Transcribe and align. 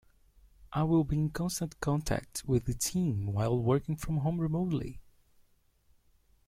I 0.73 0.81
will 0.81 1.03
be 1.03 1.15
in 1.19 1.29
constant 1.29 1.79
contact 1.79 2.43
with 2.47 2.65
the 2.65 2.73
team 2.73 3.27
while 3.27 3.59
working 3.61 3.95
from 3.95 4.17
home 4.17 4.41
remotely. 4.41 4.99